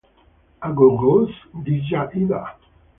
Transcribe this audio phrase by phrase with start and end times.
[0.67, 2.41] Agho ghose ghicha ida.